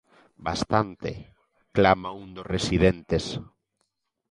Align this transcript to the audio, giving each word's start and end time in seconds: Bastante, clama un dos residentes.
Bastante, 0.47 1.11
clama 1.75 2.09
un 2.21 2.27
dos 2.35 2.47
residentes. 2.55 3.25